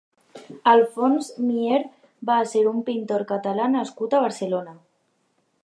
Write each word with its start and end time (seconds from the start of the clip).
Alfons 0.69 1.27
Mier 1.49 1.81
va 2.31 2.37
ser 2.53 2.63
un 2.71 2.81
pintor 2.87 3.27
catala 3.33 3.69
nascut 3.77 4.17
a 4.17 4.23
Barcelona. 4.25 4.75